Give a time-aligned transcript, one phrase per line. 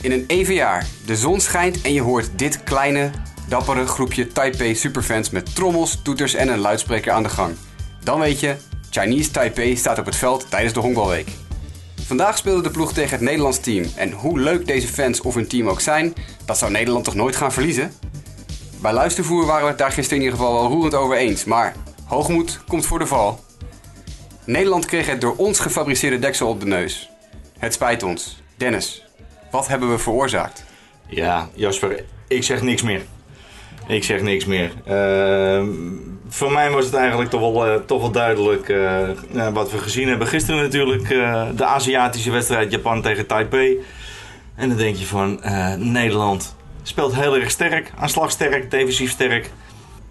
[0.00, 0.86] In een even jaar.
[1.06, 3.10] De zon schijnt en je hoort dit kleine,
[3.48, 7.54] dappere groepje Taipei superfans met trommels, toeters en een luidspreker aan de gang.
[8.04, 8.56] Dan weet je,
[8.90, 11.28] Chinese Taipei staat op het veld tijdens de Honkbalweek.
[12.06, 13.84] Vandaag speelde de ploeg tegen het Nederlands team.
[13.96, 16.14] En hoe leuk deze fans of hun team ook zijn,
[16.44, 17.92] dat zou Nederland toch nooit gaan verliezen?
[18.80, 21.44] Bij luistervoer waren we het daar gisteren in ieder geval wel roerend over eens.
[21.44, 23.44] Maar hoogmoed komt voor de val.
[24.44, 27.10] Nederland kreeg het door ons gefabriceerde deksel op de neus.
[27.58, 28.42] Het spijt ons.
[28.56, 29.09] Dennis,
[29.50, 30.64] wat hebben we veroorzaakt?
[31.06, 33.02] Ja, Jasper, ik zeg niks meer.
[33.86, 34.72] Ik zeg niks meer.
[34.88, 35.68] Uh,
[36.28, 39.08] voor mij was het eigenlijk toch wel, uh, toch wel duidelijk uh,
[39.52, 40.26] wat we gezien hebben.
[40.26, 41.08] Gisteren natuurlijk
[41.56, 43.78] de Aziatische wedstrijd Japan tegen Taipei.
[44.54, 45.40] En dan denk je van
[45.76, 49.50] Nederland speelt heel erg sterk, aanslagsterk, defensief sterk.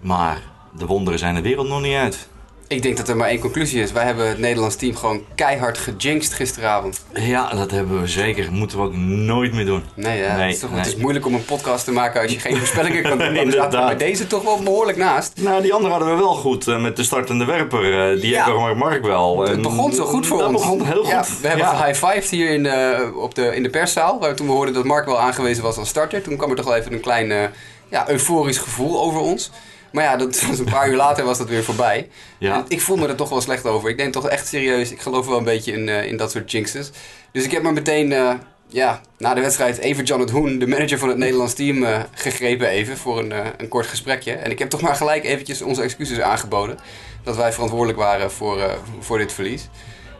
[0.01, 0.41] Maar
[0.77, 2.28] de wonderen zijn de wereld nog niet uit.
[2.69, 3.91] Ik denk dat er maar één conclusie is.
[3.91, 7.01] Wij hebben het Nederlands team gewoon keihard gejinxed gisteravond.
[7.13, 8.51] Ja, dat hebben we zeker.
[8.51, 9.83] moeten we ook nooit meer doen.
[9.93, 10.79] Nee, ja, nee, het, is toch, nee.
[10.79, 13.33] het is moeilijk om een podcast te maken als je geen voorspellingen kan doen.
[13.33, 15.33] nee, zaten bij deze toch wel behoorlijk naast.
[15.41, 16.67] Nou, die andere hadden we wel goed.
[16.67, 18.13] Uh, met de startende werper.
[18.13, 18.47] Uh, die ja.
[18.47, 19.41] Mark Mark wel.
[19.41, 20.61] Het begon zo goed voor dat ons.
[20.61, 21.11] begon heel goed.
[21.11, 21.85] Ja, we hebben ja.
[21.85, 24.19] high-fived hier in de, op de, in de perszaal.
[24.19, 26.21] Waar toen we hoorden dat Mark wel aangewezen was als starter.
[26.21, 27.43] Toen kwam er toch wel even een klein uh,
[27.89, 29.51] ja, euforisch gevoel over ons.
[29.91, 32.09] Maar ja, dat was een paar uur later was dat weer voorbij.
[32.37, 32.55] Ja.
[32.55, 33.89] En ik voel me er toch wel slecht over.
[33.89, 36.51] Ik denk toch echt serieus, ik geloof wel een beetje in, uh, in dat soort
[36.51, 36.91] jinxes.
[37.31, 38.33] Dus ik heb maar meteen, uh,
[38.67, 41.99] ja, na de wedstrijd even John het Hoen, de manager van het Nederlands team, uh,
[42.11, 44.31] gegrepen even voor een, een kort gesprekje.
[44.31, 46.77] En ik heb toch maar gelijk eventjes onze excuses aangeboden.
[47.23, 49.69] Dat wij verantwoordelijk waren voor, voor dit verlies.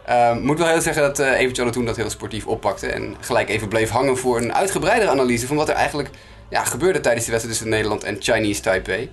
[0.08, 2.86] Uh, moet wel heel zeggen dat uh, Even Jonathan dat heel sportief oppakte.
[2.86, 6.10] En gelijk even bleef hangen voor een uitgebreidere analyse van wat er eigenlijk
[6.48, 9.10] ja, gebeurde tijdens de wedstrijd tussen Nederland en Chinese Taipei.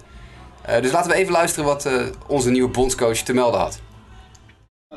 [0.69, 3.79] Uh, dus laten we even luisteren wat uh, onze nieuwe bondscoach te melden had.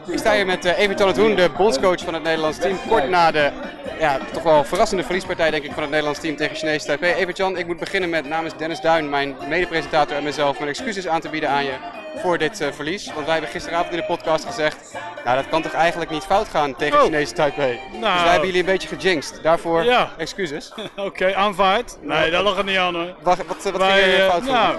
[0.06, 2.78] Ik sta hier met uh, Evert Tonatoen, de bondscoach van het Nederlands team.
[2.88, 3.50] Kort na de
[3.98, 7.12] ja, toch wel verrassende verliespartij denk ik, van het Nederlands team tegen Chinese Taipei.
[7.12, 11.20] Evert-Jan, ik moet beginnen met namens Dennis Duin, mijn medepresentator en mezelf, mijn excuses aan
[11.20, 11.74] te bieden aan je
[12.16, 13.12] voor dit uh, verlies.
[13.12, 14.94] Want wij hebben gisteravond in de podcast gezegd,
[15.24, 17.04] nou dat kan toch eigenlijk niet fout gaan tegen oh.
[17.04, 17.80] Chinese Taipei.
[17.90, 19.42] Nou, dus wij hebben jullie een beetje gejinxed.
[19.42, 20.10] Daarvoor ja.
[20.18, 20.72] excuses.
[20.76, 21.98] Oké, okay, aanvaard.
[22.00, 23.14] Nee, daar lag het niet aan hoor.
[23.22, 24.76] Wat, wat, wat wij, ging er fout uh, nou,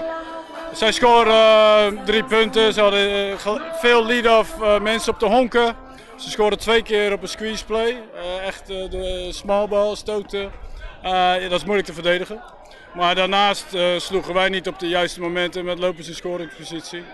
[0.72, 2.72] zij scoren uh, drie punten.
[2.72, 3.34] Ze hadden uh,
[3.80, 5.76] veel lead-off uh, mensen op de honken.
[6.16, 7.96] Ze scoorden twee keer op een squeeze play.
[8.44, 10.50] echt de small ball stoten.
[11.48, 12.42] dat is moeilijk te verdedigen.
[12.94, 13.66] Maar daarnaast
[13.96, 17.04] sloegen wij niet op de juiste momenten met lopers in scoringspositie.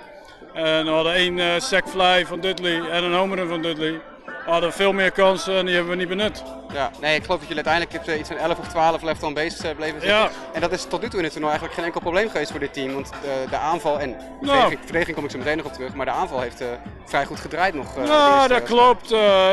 [0.55, 4.01] En we hadden één sack fly van Dudley en een homer van Dudley.
[4.49, 6.43] We hadden veel meer kansen en die hebben we niet benut.
[6.73, 9.75] Ja, nee, ik geloof dat jullie uiteindelijk iets van 11 of 12 left on base
[9.75, 10.19] bleven zitten.
[10.19, 10.31] Ja.
[10.53, 12.61] En dat is tot nu toe in het toernooi eigenlijk geen enkel probleem geweest voor
[12.61, 12.95] dit team.
[12.95, 14.39] Want de, de aanval en de nou.
[14.41, 15.95] verdediging, verdediging kom ik zo meteen nog op terug.
[15.95, 16.69] Maar de aanval heeft uh,
[17.05, 17.97] vrij goed gedraaid nog.
[17.97, 19.13] Uh, nou, dat klopt.
[19.13, 19.49] Uh,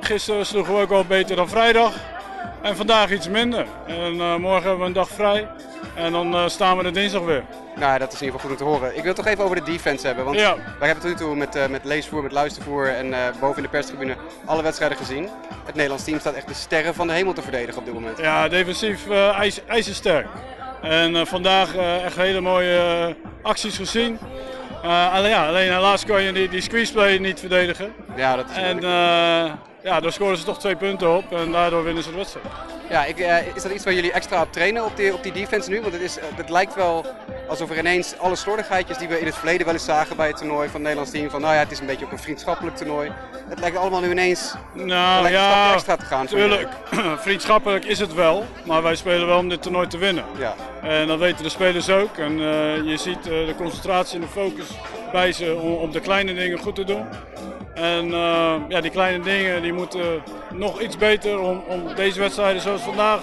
[0.00, 1.94] gisteren sloegen we ook wel beter dan vrijdag.
[2.62, 3.66] En vandaag iets minder.
[3.86, 5.48] En morgen hebben we een dag vrij.
[5.94, 7.44] En dan staan we er dinsdag weer.
[7.76, 8.88] Nou, dat is in ieder geval goed om te horen.
[8.88, 10.24] Ik wil het toch even over de defense hebben.
[10.24, 10.54] Want ja.
[10.54, 13.68] wij hebben tot nu toe met, uh, met leesvoer, met luistervoer en boven in de
[13.68, 15.28] perstribune alle wedstrijden gezien.
[15.64, 18.18] Het Nederlands team staat echt de sterren van de hemel te verdedigen op dit moment.
[18.18, 20.26] Ja, defensief ijs, ijzersterk.
[20.82, 24.18] En vandaag echt hele mooie acties gezien.
[24.82, 27.92] alleen, ja, alleen helaas kan je die, die squeeze play niet verdedigen.
[28.16, 28.80] Ja, dat is En
[29.86, 32.46] ja, daar scoren ze toch twee punten op en daardoor winnen ze de wedstrijd.
[32.90, 35.32] Ja, ik, uh, is dat iets waar jullie extra op trainen op die, op die
[35.32, 35.80] defense nu?
[35.80, 37.06] Want het, is, het lijkt wel
[37.48, 40.36] alsof er ineens alle slordigheidjes die we in het verleden wel eens zagen bij het
[40.36, 41.30] toernooi van het Nederlands team.
[41.30, 43.12] Van nou ja, het is een beetje ook een vriendschappelijk toernooi.
[43.48, 46.26] Het lijkt allemaal nu ineens nou, ja, extra te gaan.
[46.26, 46.68] Tuurlijk,
[47.26, 48.44] vriendschappelijk is het wel.
[48.64, 50.24] Maar wij spelen wel om dit toernooi te winnen.
[50.38, 50.54] Ja.
[50.82, 52.16] En dat weten de spelers ook.
[52.16, 54.66] En uh, je ziet uh, de concentratie en de focus
[55.12, 57.06] bij ze om, om de kleine dingen goed te doen.
[57.76, 62.62] En uh, ja, die kleine dingen die moeten nog iets beter om, om deze wedstrijden
[62.62, 63.20] zoals vandaag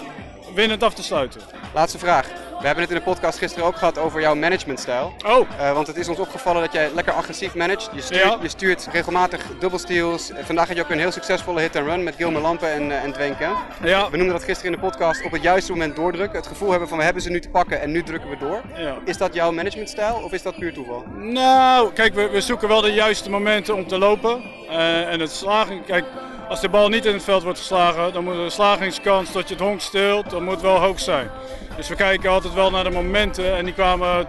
[0.55, 1.41] winnend af te sluiten.
[1.73, 2.42] Laatste vraag.
[2.63, 5.13] We hebben het in de podcast gisteren ook gehad over jouw managementstijl.
[5.25, 5.49] Oh.
[5.59, 7.89] Uh, want het is ons opgevallen dat jij lekker agressief managt.
[7.93, 8.37] Je stuurt, ja.
[8.41, 10.31] je stuurt regelmatig dubbelsteals.
[10.41, 13.03] Vandaag had je ook een heel succesvolle hit and run met Gilmer Lampen en, uh,
[13.03, 13.51] en Dwenken.
[13.83, 14.09] Ja.
[14.09, 16.37] We noemden dat gisteren in de podcast op het juiste moment doordrukken.
[16.37, 18.61] Het gevoel hebben van we hebben ze nu te pakken en nu drukken we door.
[18.75, 18.97] Ja.
[19.05, 21.03] Is dat jouw managementstijl of is dat puur toeval?
[21.15, 24.41] Nou, kijk, we, we zoeken wel de juiste momenten om te lopen.
[24.69, 26.05] Uh, en het slagen, kijk,
[26.49, 29.55] als de bal niet in het veld wordt geslagen, dan moet de slagingskans dat je
[29.55, 31.29] het honk steelt, dat moet wel hoog zijn.
[31.75, 34.27] Dus we kijken altijd wel naar de momenten en die kwamen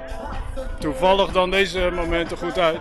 [0.79, 2.81] toevallig dan deze momenten goed uit.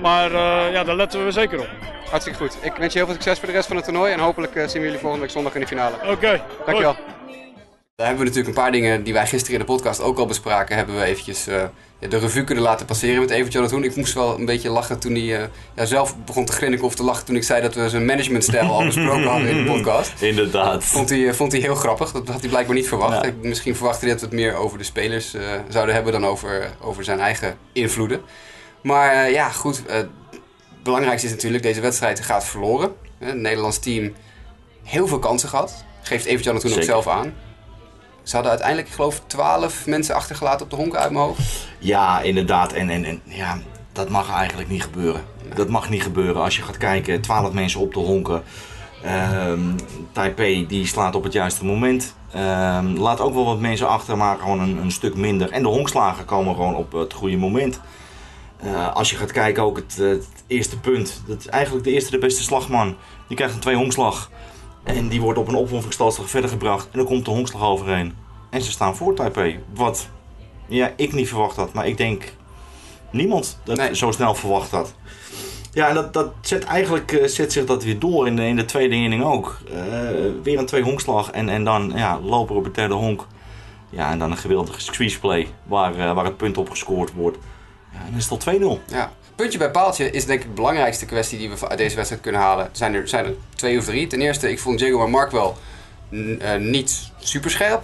[0.00, 1.68] Maar uh, ja, daar letten we zeker op.
[2.10, 2.56] Hartstikke goed.
[2.60, 4.66] Ik wens je heel veel succes voor de rest van het toernooi en hopelijk uh,
[4.66, 5.94] zien we jullie volgende week zondag in de finale.
[5.94, 6.10] Oké.
[6.10, 6.42] Okay.
[6.66, 6.96] Dankjewel.
[8.00, 10.26] Daar hebben we natuurlijk een paar dingen die wij gisteren in de podcast ook al
[10.26, 11.62] bespraken, hebben we eventjes uh,
[11.98, 13.84] ja, de revue kunnen laten passeren met Evert Jonathan.
[13.84, 15.42] Ik moest wel een beetje lachen toen hij uh,
[15.74, 18.70] ja, zelf begon te grinniken of te lachen toen ik zei dat we zijn managementstijl
[18.70, 20.12] al besproken hadden in de podcast.
[20.20, 20.84] Inderdaad.
[20.84, 22.12] Vond hij, vond hij heel grappig.
[22.12, 23.24] Dat had hij blijkbaar niet verwacht.
[23.24, 23.32] Ja.
[23.42, 26.70] Misschien verwachtte hij dat we het meer over de spelers uh, zouden hebben dan over,
[26.80, 28.20] over zijn eigen invloeden.
[28.82, 29.82] Maar ja, goed.
[29.86, 30.08] het
[30.82, 32.94] belangrijkste is natuurlijk, deze wedstrijd gaat verloren.
[33.18, 34.12] Het Nederlands team
[34.82, 35.84] heel veel kansen gehad.
[36.02, 37.34] Geeft Evert Jonathan ook zelf aan.
[38.30, 41.68] Ze hadden uiteindelijk, ik geloof, 12 mensen achtergelaten op de honken uit mijn hoofd.
[41.78, 42.72] Ja, inderdaad.
[42.72, 43.58] En, en, en ja,
[43.92, 45.24] dat mag eigenlijk niet gebeuren.
[45.54, 46.42] Dat mag niet gebeuren.
[46.42, 48.42] Als je gaat kijken, 12 mensen op de honken.
[49.06, 49.76] Um,
[50.12, 52.14] Taipei die slaat op het juiste moment.
[52.36, 55.50] Um, laat ook wel wat mensen achter, maar gewoon een, een, stuk minder.
[55.50, 57.80] En de honkslagen komen gewoon op het goede moment.
[58.64, 61.22] Uh, als je gaat kijken, ook het, het, eerste punt.
[61.26, 62.96] Dat is eigenlijk de eerste, de beste slagman.
[63.26, 64.30] Die krijgt een twee honkslag.
[64.82, 66.88] En die wordt op een opwommingstalslag verder gebracht.
[66.90, 68.14] En dan komt de honkslag overheen.
[68.50, 69.60] En ze staan voor Taipei.
[69.74, 70.08] Wat
[70.66, 71.72] ja, ik niet verwacht had.
[71.72, 72.32] Maar ik denk
[73.10, 73.96] niemand dat nee.
[73.96, 74.94] zo snel verwacht had.
[75.72, 78.56] Ja, en dat, dat zet eigenlijk uh, zet zich dat weer door in de, in
[78.56, 79.58] de tweede inning ook.
[79.68, 79.74] Uh,
[80.42, 83.26] weer een twee honkslag en, en dan ja, loper op het derde honk.
[83.90, 87.38] Ja, en dan een geweldige squeeze play waar, uh, waar het punt op gescoord wordt.
[87.92, 88.84] Ja, en dan is het al 2-0.
[88.86, 92.22] Ja, puntje bij paaltje is denk ik de belangrijkste kwestie die we uit deze wedstrijd
[92.22, 92.68] kunnen halen.
[92.72, 94.06] Zijn er, zijn er twee of drie.
[94.06, 95.56] Ten eerste, ik vond Jaguar Mark wel
[96.10, 97.82] uh, niet super scherp.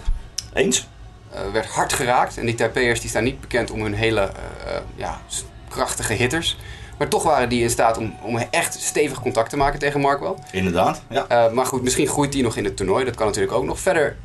[0.53, 0.87] Eens.
[1.33, 2.37] Uh, werd hard geraakt.
[2.37, 5.21] En die Taipei'ers die staan niet bekend om hun hele uh, ja,
[5.69, 6.57] krachtige hitters.
[6.97, 10.33] Maar toch waren die in staat om, om echt stevig contact te maken tegen Markwell.
[10.51, 11.49] Inderdaad, ja.
[11.53, 13.05] Maar goed, misschien groeit die nog in het toernooi.
[13.05, 13.79] Dat kan natuurlijk ook nog.
[13.79, 14.17] Verder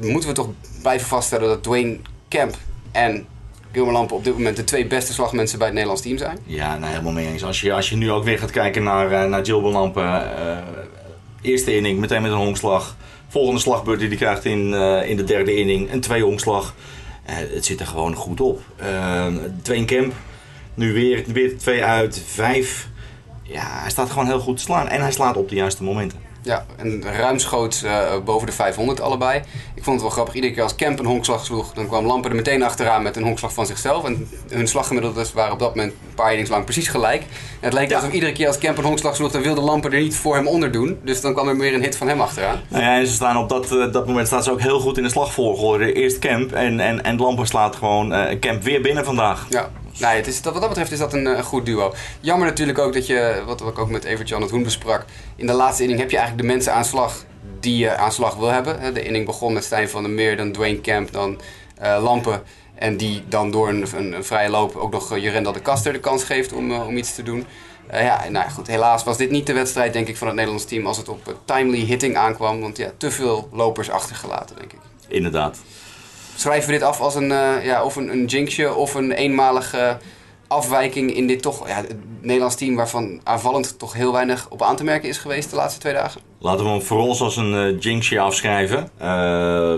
[0.00, 0.48] moeten we toch
[0.82, 1.98] blijven vaststellen dat Dwayne
[2.28, 2.56] Camp
[2.92, 3.26] en
[3.74, 6.38] Gilmer op dit moment de twee beste slagmensen bij het Nederlands team zijn.
[6.46, 7.44] Ja, nou helemaal mee eens.
[7.44, 9.46] Als je, als je nu ook weer gaat kijken naar, uh, naar.
[9.96, 10.58] Uh,
[11.42, 12.96] eerste inning, meteen met een honkslag.
[13.28, 15.92] Volgende slagbeurt die hij krijgt in, uh, in de derde inning.
[15.92, 16.74] Een twee honkslag.
[17.24, 18.60] het zit er gewoon goed op.
[19.62, 20.12] Dwayne Camp,
[20.74, 22.88] nu weer, weer twee uit, vijf.
[23.42, 24.88] Ja, hij staat gewoon heel goed te slaan.
[24.88, 26.18] En hij slaat op de juiste momenten.
[26.44, 29.42] Ja, en ruimschoots uh, boven de 500 allebei.
[29.74, 30.34] Ik vond het wel grappig.
[30.34, 33.22] Iedere keer als Kemp een honkslag sloeg, dan kwam Lampen er meteen achteraan met een
[33.22, 34.04] honkslag van zichzelf.
[34.04, 37.22] En hun slaggemiddeldes waren op dat moment een paar innings lang precies gelijk.
[37.22, 37.28] En
[37.60, 37.96] het leek ja.
[37.96, 40.46] alsof iedere keer als Kemp een honkslag sloeg, dan wilde Lampen er niet voor hem
[40.46, 40.98] onder doen.
[41.02, 42.60] Dus dan kwam er weer een hit van hem achteraan.
[42.68, 44.96] Nou ja, en ze staan op dat, uh, dat moment staan ze ook heel goed
[44.96, 45.92] in de slagvolgorde.
[45.92, 49.46] Eerst Kemp en, en, en Lampen slaat gewoon uh, Kemp weer binnen vandaag.
[49.48, 51.94] Ja, Nee, wat dat betreft is dat een, een, goed duo.
[52.20, 55.04] Jammer natuurlijk ook dat je, wat ik ook met Evert-Jan het Hoen besprak,
[55.36, 57.24] in de laatste inning heb je eigenlijk de mensen aan slag
[57.60, 58.94] die je aan slag wil hebben.
[58.94, 61.40] De inning begon met Stijn van der Meer, dan Dwayne Camp, dan
[61.82, 62.42] uh, Lampen.
[62.74, 66.52] En die dan door een, vrije loop ook nog Jurenda de Kaster de kans geeft
[66.52, 67.46] om, om iets te doen.
[67.92, 70.86] Ja, nou goed, helaas was dit niet de wedstrijd denk ik van het Nederlands team
[70.86, 72.60] als het op timely hitting aankwam.
[72.60, 74.78] Want ja, te veel lopers achtergelaten denk ik.
[75.08, 75.58] Inderdaad
[76.34, 79.98] schrijven we dit af als een, uh, ja, of een, een jinxje of een eenmalige
[80.46, 84.76] afwijking in dit toch ja, het Nederlands team waarvan aanvallend toch heel weinig op aan
[84.76, 86.20] te merken is geweest de laatste twee dagen?
[86.38, 88.88] Laten we hem voor ons als een uh, jinxje afschrijven.
[89.00, 89.06] Uh,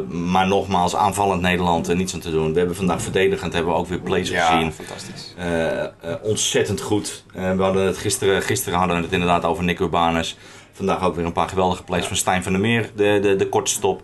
[0.09, 2.53] maar nogmaals, aanvallend Nederland en niets aan te doen.
[2.53, 4.73] We hebben vandaag verdedigend hebben we ook weer plays ja, gezien.
[4.73, 5.35] fantastisch.
[5.39, 7.25] Uh, ontzettend goed.
[7.33, 10.37] we hadden het gisteren, gisteren hadden we het inderdaad over Nick Urbanus.
[10.73, 12.09] Vandaag ook weer een paar geweldige plays ja.
[12.09, 14.03] van Stijn van der Meer, de, de, de korte stop.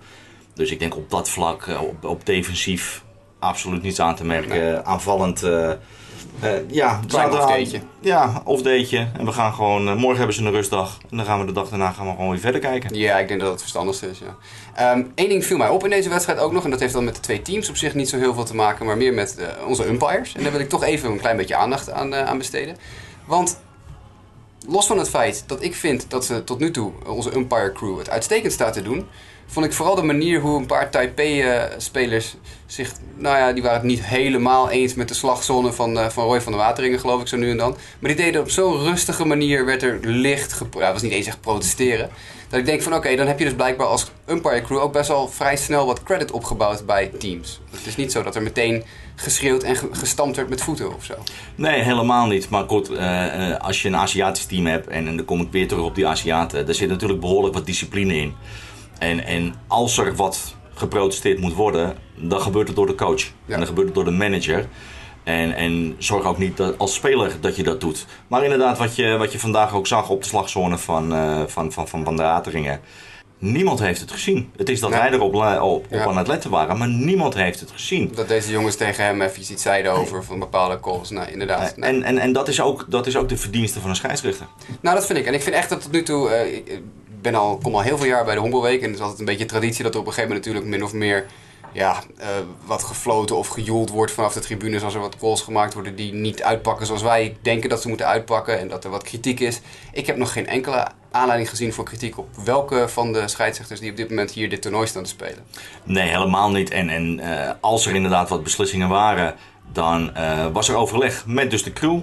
[0.55, 3.05] Dus ik denk op dat vlak, op, op defensief,
[3.39, 4.61] absoluut niets aan te merken.
[4.61, 4.77] Nee.
[4.77, 5.71] Aanvallend, uh,
[6.45, 7.01] uh, ja.
[7.09, 7.81] Klein of deetje.
[8.01, 9.09] Ja, of deetje.
[9.19, 10.99] En we gaan gewoon, uh, morgen hebben ze een rustdag.
[11.11, 12.95] En dan gaan we de dag daarna gaan we gewoon weer verder kijken.
[12.95, 14.93] Ja, ik denk dat het verstandigste is, ja.
[14.93, 16.65] Um, Eén ding viel mij op in deze wedstrijd ook nog.
[16.65, 18.55] En dat heeft dan met de twee teams op zich niet zo heel veel te
[18.55, 18.87] maken.
[18.87, 20.35] Maar meer met onze umpires.
[20.35, 22.77] En daar wil ik toch even een klein beetje aandacht aan, aan besteden.
[23.25, 23.61] Want
[24.69, 27.99] los van het feit dat ik vind dat ze tot nu toe, onze umpire crew,
[27.99, 29.07] het uitstekend staat te doen
[29.53, 32.35] vond ik vooral de manier hoe een paar Taipei-spelers
[32.67, 32.93] zich...
[33.17, 36.41] Nou ja, die waren het niet helemaal eens met de slagzone van, uh, van Roy
[36.41, 37.77] van der Wateringen, geloof ik, zo nu en dan.
[37.99, 40.59] Maar die deden op zo'n rustige manier, werd er licht...
[40.73, 42.11] Ja, het was niet eens echt protesteren.
[42.53, 44.93] Dat ik denk van, oké, okay, dan heb je dus blijkbaar als umpire crew ook
[44.93, 47.61] best wel vrij snel wat credit opgebouwd bij teams.
[47.71, 51.15] Het is niet zo dat er meteen geschreeuwd en gestampt werd met voeten of zo.
[51.55, 52.49] Nee, helemaal niet.
[52.49, 55.49] Maar goed, uh, uh, als je een Aziatisch team hebt, en, en dan kom ik
[55.51, 58.35] weer terug op die Aziaten, daar zit natuurlijk behoorlijk wat discipline in.
[58.99, 63.23] En, en als er wat geprotesteerd moet worden, dan gebeurt het door de coach.
[63.23, 63.33] Ja.
[63.47, 64.69] En dan gebeurt het door de manager.
[65.25, 68.07] En, en zorg ook niet dat, als speler dat je dat doet.
[68.27, 71.73] Maar inderdaad, wat je, wat je vandaag ook zag op de slagzone van, uh, van,
[71.73, 72.81] van, van, van de Ateringen.
[73.39, 74.51] Niemand heeft het gezien.
[74.57, 76.05] Het is dat wij erop op, op ja.
[76.05, 78.11] aan het letten waren, maar niemand heeft het gezien.
[78.15, 81.11] Dat deze jongens tegen hem even iets zeiden over van bepaalde calls.
[81.11, 81.77] Nou, inderdaad.
[81.77, 81.91] Nee.
[81.91, 84.47] En, en, en dat, is ook, dat is ook de verdienste van een scheidsrechter.
[84.81, 85.27] Nou, dat vind ik.
[85.27, 86.47] En ik vind echt dat tot nu toe.
[86.49, 86.77] Uh,
[87.23, 88.81] ben al, kom al heel veel jaar bij de Honkbalweek.
[88.81, 90.85] En het is altijd een beetje traditie dat er op een gegeven moment natuurlijk min
[90.85, 91.27] of meer
[91.73, 92.29] ja, eh,
[92.65, 96.13] wat gefloten of gejoeld wordt vanaf de tribunes als er wat calls gemaakt worden die
[96.13, 99.61] niet uitpakken zoals wij denken dat ze moeten uitpakken en dat er wat kritiek is.
[99.93, 103.91] Ik heb nog geen enkele aanleiding gezien voor kritiek op welke van de scheidsrechters die
[103.91, 105.45] op dit moment hier dit toernooi staan te spelen.
[105.85, 106.71] Nee, helemaal niet.
[106.71, 109.35] En, en eh, als er inderdaad wat beslissingen waren,
[109.73, 112.01] dan eh, was er overleg met dus de crew.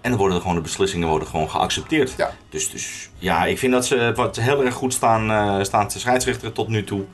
[0.00, 2.14] En dan worden er gewoon de beslissingen worden gewoon geaccepteerd.
[2.16, 2.30] Ja.
[2.48, 6.52] Dus, dus ja, ik vind dat ze wat heel erg goed staan, staan te scheidsrechteren
[6.52, 7.04] tot nu toe.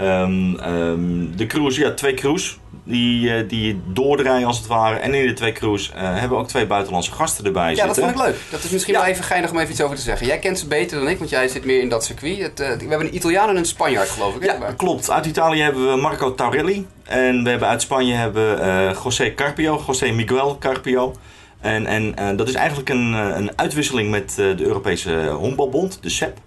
[0.00, 4.96] Ehm, ehm, de crews, ja, twee crews die, eh, die doordraaien als het ware.
[4.96, 7.94] En in de twee crews eh, hebben we ook twee buitenlandse gasten erbij Ja, dat
[7.94, 8.02] zitten.
[8.14, 8.40] vond ik leuk.
[8.50, 9.00] Dat is misschien Ja.
[9.00, 10.26] wel even geinig om even iets over te zeggen.
[10.26, 12.38] Jij kent ze beter dan ik, want jij zit meer in dat circuit.
[12.38, 14.42] Het, eh, we hebben een Italiaan en een Spanjaard, geloof ik.
[14.42, 14.46] hè?
[14.52, 15.10] Ja, klopt.
[15.10, 16.86] Uit Italië hebben we Marco Taurelli.
[17.04, 21.14] En we hebben uit Spanje hebben we, eh, José Carpio, José Miguel Carpio.
[21.60, 26.08] En, en eh, dat is eigenlijk een, een uitwisseling met eh, de Europese Honkbalbond, de
[26.10, 26.38] SEP.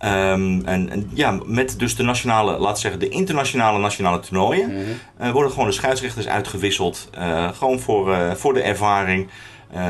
[0.00, 4.70] Ehm, en, en ja, met dus de nationale, laten we zeggen, de internationale nationale toernooien.
[5.16, 7.08] eh, worden gewoon de scheidsrechters uitgewisseld.
[7.14, 9.28] eh, gewoon voor, eh, voor de ervaring.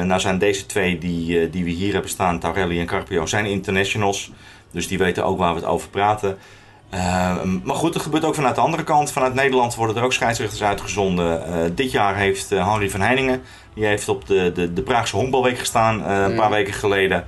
[0.04, 4.30] Nou zijn deze twee die, die we hier hebben staan, Taurelli en Carpio, zijn internationals.
[4.72, 6.38] Dus die weten ook waar we het over praten.
[6.90, 9.12] Eh, maar goed, er gebeurt ook vanuit de andere kant.
[9.12, 11.42] Vanuit Nederland worden er ook scheidsrechters uitgezonden.
[11.74, 13.42] Dit jaar heeft Henry van Heiningen,
[13.74, 17.24] die heeft op de, de, de Praagse Honkbalweek gestaan een paar weken geleden.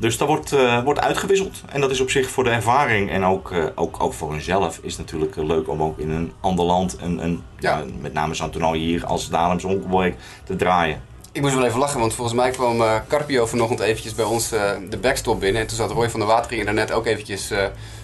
[0.00, 1.62] Dus dat wordt, eh, wordt uitgewisseld.
[1.68, 4.78] En dat is op zich voor de ervaring en ook, eh, ook, ook voor hunzelf
[4.82, 7.78] is het natuurlijk eh, leuk om ook in een ander land, een, een, Ja.
[7.78, 10.14] ja, met name zo'n toernooi hier als de Haarlemse Honkbalweek,
[10.44, 11.02] te draaien.
[11.32, 14.98] Ik moest wel even lachen, want volgens mij kwam Carpio vanochtend eventjes bij ons de
[15.00, 15.60] backstop binnen.
[15.60, 17.52] En toen zat Roy van der Watering daarnet ook eventjes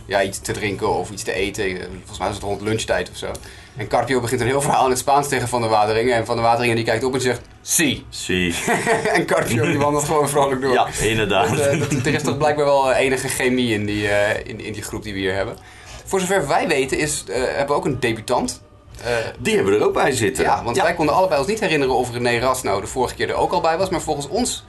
[0.06, 1.76] ja, iets te drinken of iets te eten.
[1.96, 3.30] Volgens mij was het rond lunchtijd of zo.
[3.76, 6.14] En Carpio begint een heel verhaal in het Spaans tegen Van der Wateringen.
[6.14, 8.06] En Van der Wateringen die kijkt op en zegt, si.
[8.08, 8.54] Zie.
[9.14, 10.72] en Carpio die wandelt gewoon vrolijk door.
[10.72, 11.48] Ja, inderdaad.
[11.48, 14.60] Dat, eh, dat- er is toch blijkbaar wel eh, enige chemie in die, eh, in,
[14.60, 15.56] in die groep die we hier hebben.
[16.04, 18.62] Voor zover wij weten is, eh, hebben we ook een debutant.
[19.04, 20.44] Eh, Die hebben we er ook bij zitten.
[20.44, 23.28] ja, want wij konden allebei ons niet herinneren of René Ras nou de vorige keer
[23.28, 23.88] er ook al bij was.
[23.88, 24.64] Maar volgens ons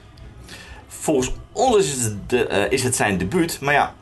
[0.87, 3.57] Volgens ons is het, de, is het zijn debuut.
[3.61, 3.93] Maar ja,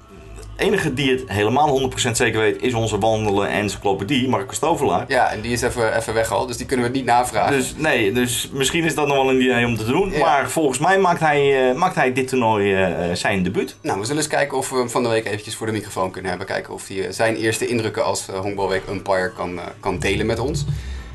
[0.55, 5.05] enige die het helemaal 100% zeker weet is onze wandelen encyclopedie, Marco Stovelaar.
[5.07, 7.57] Ja, en die is even, even weggehaald, dus die kunnen we niet navragen.
[7.57, 10.12] Dus nee, dus misschien is dat nog wel een idee om te doen.
[10.12, 10.19] Ja.
[10.19, 13.75] Maar volgens mij maakt hij, eh, maakt hij dit toernooi eh, zijn debuut.
[13.81, 16.12] Nou, we zullen eens kijken of we hem van de week eventjes voor de microfoon
[16.12, 16.47] kunnen hebben.
[16.47, 20.39] Kijken of hij eh, zijn eerste indrukken als uh, Honkbalweek umpire kan, kan delen met
[20.39, 20.65] ons.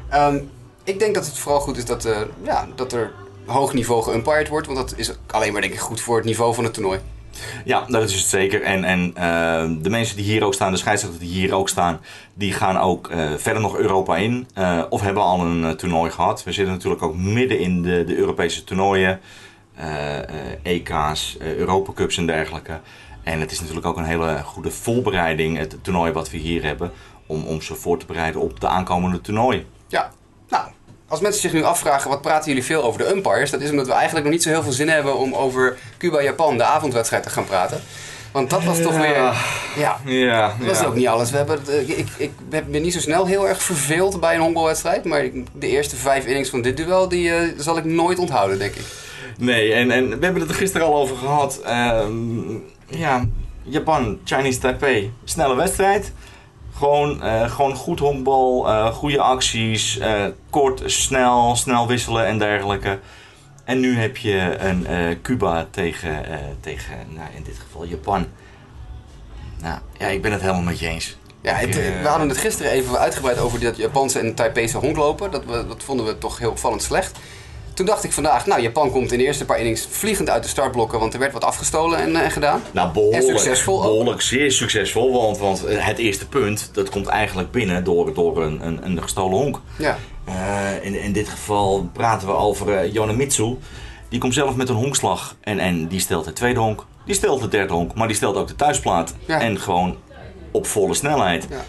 [0.09, 0.39] Ehm,
[0.85, 2.09] ik denk dat het vooral goed is dat,
[2.43, 3.13] ja, dat er
[3.47, 4.67] hoog niveau geumpired wordt.
[4.67, 6.99] Want dat is alleen maar denk ik goed voor het niveau van het toernooi.
[7.65, 8.63] Ja, dat is het zeker.
[8.63, 12.01] En, en eh, de mensen die hier ook staan, de scheidsrechters die hier ook staan,
[12.35, 14.49] die gaan ook eh, verder nog Europa in.
[14.55, 16.45] eh, of hebben al een toernooi gehad.
[16.45, 19.21] We zitten natuurlijk ook midden in de, de Europese toernooien.
[20.63, 22.81] EK's, eh, Europa Cups en dergelijke.
[23.23, 26.93] En het is natuurlijk ook een hele goede voorbereiding, het toernooi wat we hier hebben,
[27.27, 29.67] om, om ze voor te bereiden op de aankomende toernooi.
[29.89, 30.11] Ja,
[31.11, 33.51] als mensen zich nu afvragen, wat praten jullie veel over de umpires?
[33.51, 36.57] Dat is omdat we eigenlijk nog niet zo heel veel zin hebben om over Cuba-Japan,
[36.57, 37.81] de avondwedstrijd, te gaan praten.
[38.33, 39.33] Want dat was toch weer...
[39.77, 41.31] Ja, Ja, dat is ook niet alles.
[41.31, 44.41] We hebben, het, eh, ik, ik ben niet zo snel heel erg verveeld bij een
[44.41, 45.05] honkbalwedstrijd.
[45.05, 48.75] Maar de eerste vijf innings van dit duel, die eh, zal ik nooit onthouden, denk
[48.75, 48.85] ik.
[49.39, 51.61] Nee, en, en we hebben het er gisteren al over gehad.
[51.65, 52.53] Ehm,
[52.87, 53.27] ja,
[53.63, 56.13] Japan, Chinese Taipei, snelle wedstrijd.
[56.75, 62.99] Gewoon, eh, gewoon goed honkbal, eh, goede acties, eh, kort, snel, snel wisselen en dergelijke.
[63.65, 64.87] En nu heb je een
[65.23, 66.25] Cuba tegen,
[66.61, 68.27] tegen nou, in dit geval Japan.
[69.61, 71.17] Nou, ja, ik ben het helemaal met je eens.
[71.41, 75.31] Ja, het, we hadden het gisteren even uitgebreid over dat Japanse en Taipese honklopen.
[75.31, 77.19] Dat, we, dat vonden we toch heel opvallend slecht.
[77.81, 80.49] Toen dacht ik vandaag, nou, Japan komt in de eerste paar innings vliegend uit de
[80.49, 82.63] startblokken, want er werd wat afgestolen en, eh, en gedaan.
[82.71, 83.23] Nou, behoorlijk.
[83.23, 83.83] En succesvol ook.
[83.83, 85.13] Behoorlijk, zeer succesvol.
[85.13, 89.39] Want, want het eerste punt, dat komt eigenlijk binnen door, door een, een, een gestolen
[89.39, 89.61] honk.
[89.79, 93.57] Ja, Eh, in, in dit geval praten we over eh Yonemitsu.
[94.09, 95.37] Die komt zelf met een honkslag.
[95.41, 96.87] En, en die stelt de tweede honk.
[97.07, 97.95] Die stelt de derde honk.
[97.95, 99.15] Maar die stelt ook de thuisplaat.
[99.27, 99.41] Ja.
[99.41, 99.97] En gewoon
[100.51, 101.47] op volle snelheid.
[101.51, 101.65] Ja.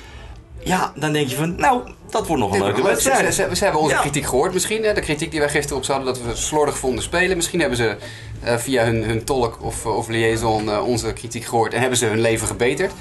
[0.64, 3.34] Ja, dan denk je van, nou, dat wordt nog een leuke Ze, wedstrijd.
[3.34, 4.02] ze, ze hebben onze Ja.
[4.02, 4.84] kritiek gehoord misschien.
[4.84, 4.94] Hè?
[4.94, 7.36] De kritiek die wij gisteren op hadden dat we slordig vonden spelen.
[7.38, 7.96] Misschien hebben ze
[8.44, 12.06] eh, via hun, hun tolk of, of liaison eh, onze kritiek gehoord en hebben ze
[12.06, 12.92] hun leven gebeterd.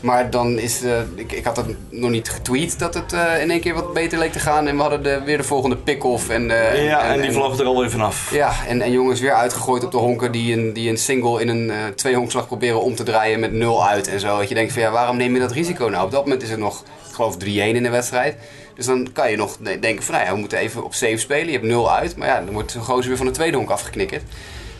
[0.00, 3.50] Maar dan is, eh, ik, ik had het nog niet getweet dat het eh, in
[3.50, 4.66] één keer wat beter leek te gaan.
[4.68, 6.28] En we hadden de, weer de volgende pick-off.
[6.28, 8.30] En, eh, Ja, en die vloog er alweer vanaf.
[8.34, 11.48] Ja, en, en jongens weer uitgegooid op de honken die een, die een single in
[11.48, 14.38] een eh twee honkslag proberen om te draaien met nul uit en zo.
[14.38, 16.04] Dat je denkt van ja, waarom neem je dat risico nou?
[16.04, 16.82] Op dat moment is het nog,
[17.20, 18.36] geloof 3-1 in de wedstrijd.
[18.74, 21.16] Dus dan kan je nog de- denken van nou ja, we moeten even op safe
[21.16, 21.46] spelen.
[21.46, 23.70] Je hebt nul uit, maar ja, dan wordt zo'n gozer weer van de tweede honk
[23.70, 24.22] afgeknikkerd.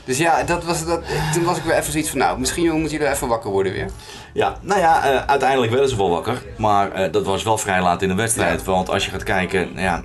[0.05, 1.01] Dus ja, dat was, dat,
[1.33, 3.89] toen was ik weer even zoiets van, nou, misschien moeten jullie even wakker worden weer.
[4.33, 6.43] Ja, nou ja, eh, uiteindelijk werden ze wel wakker.
[6.57, 8.65] Maar eh, dat was wel vrij laat in de wedstrijd.
[8.65, 10.03] Want als je gaat kijken, nou ja,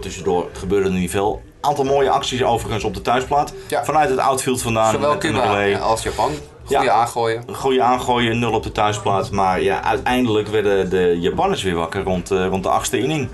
[0.00, 1.42] tussendoor gebeurde er niet veel.
[1.60, 3.52] Aantal mooie acties overigens op de thuisplaat.
[3.68, 3.84] Ja.
[3.84, 4.92] Vanuit het outfield vandaan.
[4.92, 6.32] Zowel Cuba als Japan.
[6.66, 6.90] Goede Ja.
[6.92, 7.42] aangooien.
[7.52, 9.30] Goeie aangooien, nul op de thuisplaat.
[9.30, 13.28] Maar ja, uiteindelijk werden de Japanners weer wakker rond, eh, rond de achtste inning.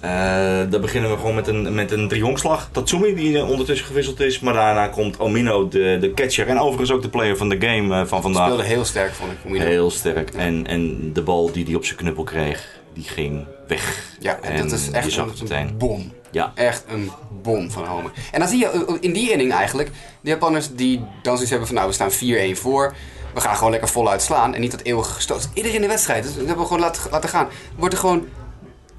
[0.00, 2.68] Eh dan beginnen we gewoon met een, met een driehongslag.
[2.72, 4.40] Tatsumi, die eh, ondertussen gewisseld is.
[4.40, 6.46] Maar daarna komt Omino, de, de catcher.
[6.48, 8.44] En overigens ook de player van de game van vandaag.
[8.44, 9.38] Speelde heel sterk, vond ik.
[9.46, 9.64] Omino.
[9.64, 10.30] Heel sterk.
[10.30, 14.16] En, en de bal die hij op zijn knuppel kreeg, die ging weg.
[14.20, 16.12] Ja, en dat is echt een, een bom.
[16.30, 16.52] Ja.
[16.54, 17.10] Echt een
[17.42, 18.12] bom van Homer.
[18.32, 21.66] En dan zie je eh, in die inning eigenlijk, de Japanners die dan zoiets hebben
[21.66, 22.10] van nou we staan
[22.56, 22.94] 4-1 voor.
[23.34, 25.48] We gaan gewoon lekker voluit slaan en niet dat eeuwige gestoot.
[25.54, 27.48] Iedereen in de wedstrijd, dus dat hebben we gewoon laten, laten gaan.
[27.76, 28.28] Wordt er gewoon,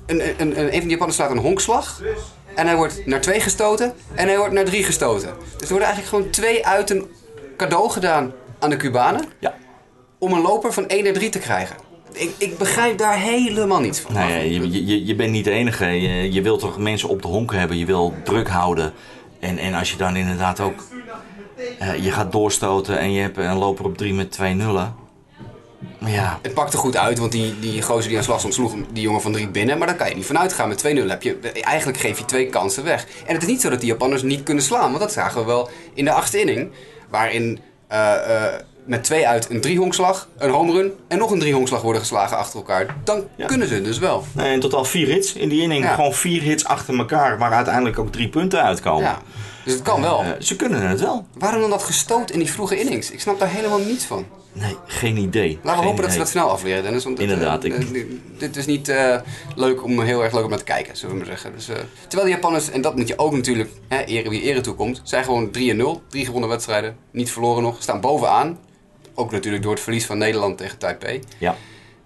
[0.05, 2.01] een, een, een, een van die Japanners slaat een honkslag.
[2.55, 5.29] En hij wordt naar twee gestoten en hij wordt naar drie gestoten.
[5.57, 7.11] Dus er worden eigenlijk gewoon twee uit een
[7.57, 9.25] cadeau gedaan aan de Cubanen.
[9.39, 9.53] Ja.
[10.19, 11.86] Om een loper van 1 naar 3 te krijgen.
[12.17, 14.13] Ik, ik begrijp daar helemaal niets van.
[14.13, 15.85] Nou ja, je, je, je bent niet de enige.
[15.85, 17.77] Je, je wilt toch mensen op de honken hebben.
[17.77, 18.93] Je wil druk houden.
[19.39, 20.83] En, en als je dan inderdaad ook...
[21.79, 24.95] eh, je gaat doorstoten en je hebt een loper op 3 met 2 nullen.
[26.05, 29.21] Ja, Het pakte goed uit, want die, die gozer die aan slag sloeg die jongen
[29.21, 29.77] van drie binnen.
[29.77, 30.67] Maar daar kan je niet vanuit gaan.
[30.67, 33.07] Met 2-0 heb je, eigenlijk geef je twee kansen weg.
[33.25, 34.89] En het is niet zo dat die Japanners niet kunnen slaan.
[34.89, 36.71] Want dat zagen we wel in de achtste inning.
[37.09, 38.53] Waarin eh, eh,
[38.87, 42.55] met twee uit een driehonkslag, een home run en nog een driehonkslag worden geslagen achter
[42.59, 42.95] elkaar.
[43.03, 43.45] Dan Ja.
[43.45, 44.23] kunnen ze dus wel.
[44.35, 45.83] nee, in totaal vier hits in die inning.
[45.83, 45.93] Ja.
[45.93, 47.37] Gewoon vier hits achter elkaar.
[47.37, 49.03] Waar uiteindelijk ook drie punten uitkomen.
[49.03, 49.19] Ja.
[49.63, 50.21] Dus het kan wel.
[50.21, 51.25] Eh, ze kunnen het wel.
[51.37, 53.11] Waarom dan dat gestoot in die vroege innings?
[53.11, 54.25] Ik snap daar helemaal niets van.
[54.53, 55.49] Nee, geen idee.
[55.49, 57.03] Laten we Geen hopen dat ze dat snel afleren, Dennis.
[57.03, 58.03] Want dit, Inderdaad, eh, ik- eh,
[58.37, 59.15] dit is niet eh,
[59.55, 61.51] leuk om heel erg leuk om naar te kijken, zullen we maar zeggen.
[61.55, 61.75] Dus, eh,
[62.07, 65.23] terwijl de Japanners, en dat moet je ook natuurlijk hè, ere wie ere toekomt, zijn
[65.23, 66.01] gewoon 3 en 0.
[66.09, 68.57] Drie gewonnen wedstrijden, niet verloren nog, staan bovenaan.
[69.19, 71.19] Ook natuurlijk door het verlies van Nederland tegen Taipei.
[71.37, 71.55] Ja.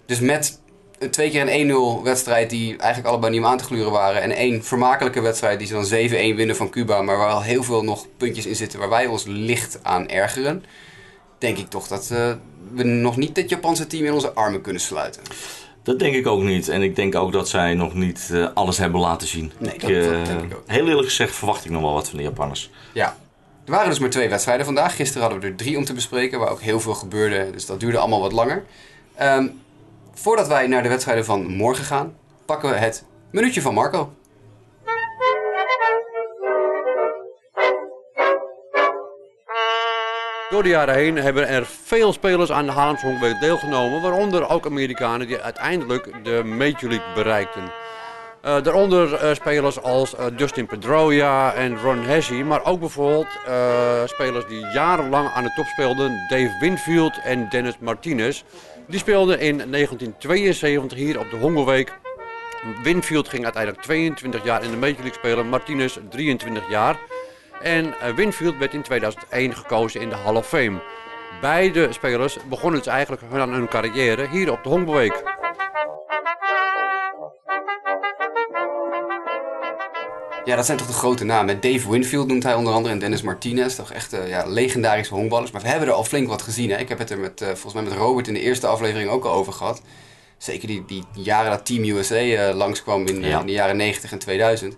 [0.06, 0.60] Dus met
[0.98, 4.22] een twee keer een 1-0 wedstrijd die eigenlijk allebei niet om aan te gluren waren.
[4.22, 5.84] En één vermakelijke wedstrijd die ze dan
[6.32, 7.02] 7-1 winnen van Cuba.
[7.02, 10.64] Maar waar al heel veel nog puntjes in zitten waar wij ons licht aan ergeren.
[11.38, 12.32] Denk ik toch dat eh,
[12.72, 15.22] we nog niet dit Japanse team in onze armen kunnen sluiten.
[15.82, 16.68] Dat denk ik ook niet.
[16.68, 19.52] En ik denk ook dat zij nog niet eh, alles hebben laten zien.
[19.58, 20.62] Nee, Ik, dat- dat eh, denk ik ook.
[20.66, 22.70] Heel eerlijk gezegd verwacht ik nog wel wat van de Japanners.
[22.92, 23.16] Ja.
[23.64, 24.96] Er waren dus maar twee wedstrijden vandaag.
[24.96, 27.50] Gisteren hadden we er drie om te bespreken, waar ook heel veel gebeurde.
[27.50, 28.64] Dus dat duurde allemaal wat langer.
[29.14, 29.48] Ehm,
[30.14, 34.12] voordat wij naar de wedstrijden van morgen gaan, pakken we het minuutje van Marco.
[40.50, 44.66] Door de jaren heen hebben er veel spelers aan de Haarlems Honkweek deelgenomen, waaronder ook
[44.66, 47.81] Amerikanen die uiteindelijk de Major League bereikten.
[48.42, 53.26] Eh, daaronder eh, spelers als eh, Dustin Pedroia en Ron Hesse, maar ook bijvoorbeeld
[54.04, 58.42] spelers die jarenlang aan de top speelden, Dave Winfield en Dennis Martinez.
[58.86, 61.92] Die speelden in 1972 hier op de Hongerweek.
[62.82, 66.96] Winfield ging uiteindelijk 22 jaar in de Major League spelen, Martinez 23 jaar.
[67.60, 70.82] En Winfield werd in 2001 gekozen in de Hall of Fame.
[71.40, 75.22] Beide spelers begonnen dus eigenlijk hun, carrière hier op de Honkbalweek.
[80.44, 81.60] Ja, dat zijn toch de grote namen.
[81.60, 83.74] Dave Winfield noemt hij onder andere en Dennis Martinez.
[83.74, 85.50] Toch echt eh, ja, legendarische honkballers.
[85.50, 86.70] Maar we hebben er al flink wat gezien.
[86.70, 86.76] Hè?
[86.78, 89.24] Ik heb het er met, eh, volgens mij met Robert in de eerste aflevering ook
[89.24, 89.82] al over gehad.
[90.38, 93.40] Zeker die, die jaren dat Team USA eh, langskwam in, Ja.
[93.40, 94.74] in de jaren 90 en 2000.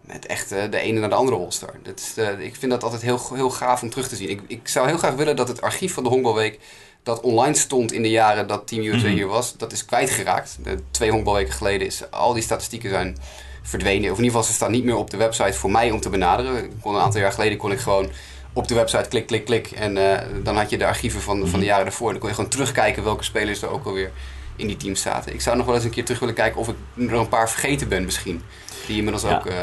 [0.00, 1.74] Met echt de ene naar de andere All-Star.
[1.82, 4.30] Dat is, ik vind dat altijd heel, heel gaaf om terug te zien.
[4.30, 6.58] Ik, ik zou heel graag willen dat het archief van de Honkbalweek...
[7.02, 9.14] dat online stond in de jaren dat Team USA Mhm.
[9.16, 9.56] hier was...
[9.56, 10.58] dat is kwijtgeraakt.
[10.62, 13.16] De, twee Honkbalweken geleden is al die statistieken zijn
[13.62, 14.10] verdwenen.
[14.10, 16.08] Of in ieder geval, ze staan niet meer op de website voor mij om te
[16.08, 16.64] benaderen.
[16.64, 18.08] Ik kon een aantal jaar geleden kon ik gewoon
[18.52, 19.70] op de website klik, klik, klik.
[19.70, 22.06] En eh, dan had je de archieven van, van de jaren daarvoor.
[22.06, 24.10] En dan kon je gewoon terugkijken welke spelers er ook alweer
[24.56, 25.32] in die teams zaten.
[25.34, 27.50] Ik zou nog wel eens een keer terug willen kijken of ik er een paar
[27.50, 28.42] vergeten ben misschien.
[28.86, 29.36] Die inmiddels Ja.
[29.36, 29.54] ook eh,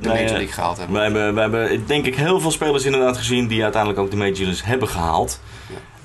[0.00, 0.96] de Nee, Major eh, League gehaald hebben.
[0.96, 4.16] We hebben, we hebben denk ik heel veel spelers inderdaad gezien die uiteindelijk ook de
[4.16, 5.40] Major Leagues hebben gehaald.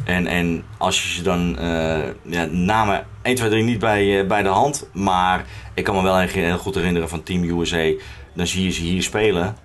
[0.04, 4.28] En, en als je ze dan, eh, ja, namen 1, 2, 3 niet bij, eh,
[4.28, 4.90] bij de hand.
[4.94, 7.92] Maar ik kan me wel heel, goed herinneren van Team USA.
[8.34, 9.56] Dan zie je ze hier spelen.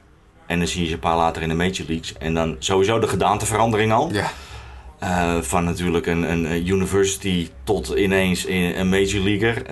[0.46, 2.12] En dan zie je ze een paar later in de Major Leagues.
[2.18, 4.12] En dan sowieso de gedaanteverandering al.
[4.12, 4.30] Ja,
[4.98, 9.62] Eh, van natuurlijk een, een university tot ineens een een major leaguer.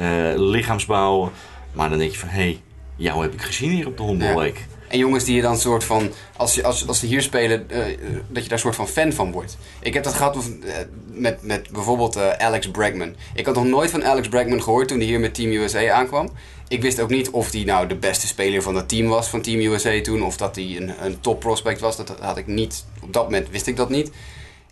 [0.40, 1.32] lichaamsbouw.
[1.72, 2.60] Maar dan denk je van, hé, hey,
[2.96, 4.66] jou heb ik gezien hier op de Hondenweek.
[4.88, 7.92] En jongens die je dan soort van, als, je, als, als ze hier spelen, eh,
[7.92, 9.56] eh, dat je daar soort van fan van wordt.
[9.80, 10.74] Ik heb dat gehad met, eh,
[11.06, 13.14] met, met bijvoorbeeld Alex Bregman.
[13.34, 16.30] Ik had nog nooit van Alex Bregman gehoord toen hij hier met Team USA aankwam.
[16.68, 19.40] Ik wist ook niet of hij nou de beste speler van dat team was, van
[19.40, 20.22] Team USA toen.
[20.22, 21.96] Of dat hij een, een top prospect was.
[21.96, 24.10] Dat had ik niet, op dat moment wist ik dat niet.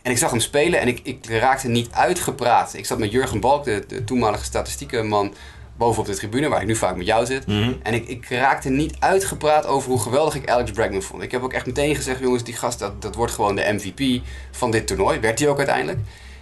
[0.02, 2.74] En ik zag hem spelen en ik, ik raakte niet uitgepraat.
[2.74, 5.34] Ik zat met Jurgen Balk, de, de toenmalige statistiekenman,
[5.76, 7.46] bovenop de tribune, waar ik nu vaak met jou zit.
[7.46, 7.72] Mhm.
[7.82, 11.22] En ik, ik raakte niet uitgepraat over hoe geweldig ik Alex Bregman vond.
[11.22, 14.22] Ik heb ook echt meteen gezegd, jongens, die gast, dat, dat wordt gewoon de MVP
[14.50, 15.20] van dit toernooi.
[15.20, 15.98] Werd hij ook uiteindelijk.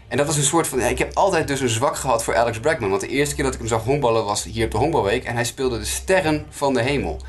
[0.09, 0.79] En dat was een soort van...
[0.79, 2.88] ja, ik heb altijd dus een zwak gehad voor Alex Bregman.
[2.90, 5.25] Want de eerste keer dat ik hem zag honkballen was hier op de honkbalweek.
[5.25, 7.21] En hij speelde de sterren van de hemel.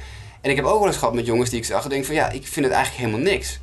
[0.42, 1.84] En ik heb ook wel eens gehad met jongens die ik zag.
[1.84, 3.60] En denk van, ja, ik vind het eigenlijk helemaal niks.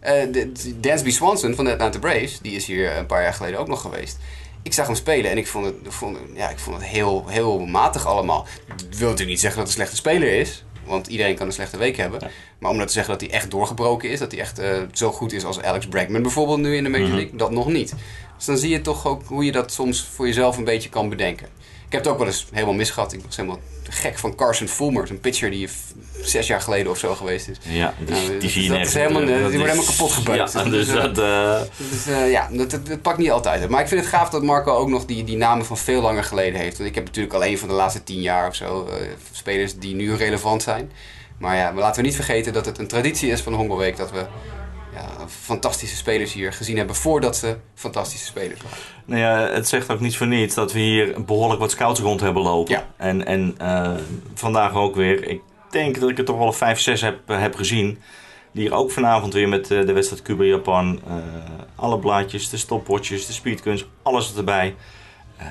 [0.00, 3.68] De- Dansby Swanson van de Atlanta Braves, die is hier een paar jaar geleden ook
[3.68, 4.18] nog geweest.
[4.66, 7.58] Ik zag hem spelen en ik vond het, vond, ja, ik vond het heel, heel
[7.58, 8.46] matig allemaal.
[8.66, 10.64] Dat wil natuurlijk niet zeggen dat het een slechte speler is.
[10.84, 12.30] Want iedereen kan een slechte week hebben.
[12.58, 14.18] Maar om dat te zeggen dat hij echt doorgebroken is.
[14.18, 17.08] Dat hij echt eh, zo goed is als Alex Bregman bijvoorbeeld nu in de Major
[17.08, 17.36] League.
[17.36, 17.94] Dat nog niet.
[18.36, 21.08] Dus dan zie je toch ook hoe je dat soms voor jezelf een beetje kan
[21.08, 21.46] bedenken.
[21.86, 23.12] Ik heb het ook wel eens helemaal misgehad.
[23.12, 25.10] Ik was helemaal gek van Carson Fulmer.
[25.10, 25.68] Een pitcher die
[26.22, 27.56] zes jaar geleden of zo geweest is.
[27.62, 30.52] Ja, die, Nou, die dat- zie je helemaal- die is- helemaal kapot gebeukt.
[30.52, 31.18] Ja, Dus, dus eh, dat...
[31.18, 33.70] eh, Dus ja, dat, dat, dat pakt niet altijd uit.
[33.70, 36.24] Maar ik vind het gaaf dat Marco ook nog die, die namen van veel langer
[36.24, 36.76] geleden heeft.
[36.76, 38.88] Want ik heb natuurlijk alleen van de laatste tien jaar of zo
[39.32, 40.92] spelers die nu relevant zijn.
[41.38, 43.96] Maar ja, maar laten we niet vergeten dat het een traditie is van de Hongerweek
[43.96, 44.26] dat we
[44.96, 48.78] ja, fantastische spelers hier gezien hebben voordat ze fantastische spelers waren.
[49.04, 52.20] Nou ja, het zegt ook niet voor niets dat we hier behoorlijk wat scouts rond
[52.20, 52.74] hebben lopen.
[52.74, 52.86] Ja.
[52.96, 53.92] En, en eh,
[54.34, 55.28] vandaag ook weer.
[55.28, 57.98] Ik denk dat ik er toch wel een 5, 6 heb, eh, heb gezien.
[58.52, 61.00] Die hier ook vanavond weer met eh, de wedstrijd Cuba-Japan.
[61.74, 64.74] alle blaadjes, de stopwatches, de speedguns, alles erbij.
[65.36, 65.46] Eh,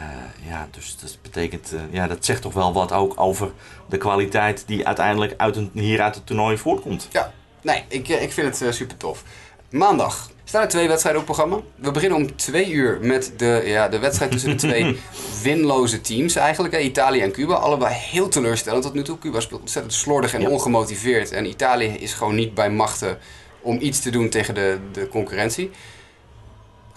[0.49, 3.51] ja, dus dat betekent, eh, ja, dat zegt toch wel wat ook over
[3.89, 7.07] de kwaliteit die uiteindelijk uit een, hier uit het toernooi voortkomt.
[7.11, 9.23] Ja, nee, ik, eh, ik vind het super tof.
[9.69, 11.59] Maandag staan er twee wedstrijden op programma.
[11.75, 14.97] We beginnen om twee uur met de, ja, de wedstrijd tussen de twee
[15.43, 16.73] winloze teams eigenlijk.
[16.73, 17.53] Hè, Italië en Cuba.
[17.53, 19.17] Allebei heel teleurstellend tot nu toe.
[19.17, 20.49] Cuba speelt ontzettend slordig en Ja.
[20.49, 21.31] ongemotiveerd.
[21.31, 23.17] En Italië is gewoon niet bij machten
[23.61, 25.71] om iets te doen tegen de, de concurrentie.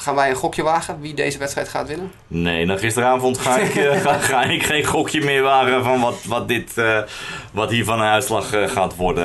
[0.00, 2.12] Gaan wij een gokje wagen wie deze wedstrijd gaat winnen?
[2.26, 6.24] Nee, na gisteravond ga ik, eh, ga, ga ik geen gokje meer wagen van wat,
[6.24, 6.98] wat, dit, eh,
[7.52, 9.24] wat hier van een uitslag eh, gaat worden.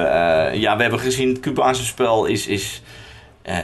[0.59, 2.47] Ja, we hebben gezien, het Cubaanse spel is...
[2.47, 2.81] is